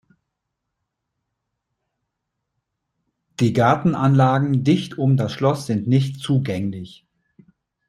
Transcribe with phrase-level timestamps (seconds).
[3.39, 7.05] Die Gartenanlagen dicht um das Schloss sind nicht zugänglich.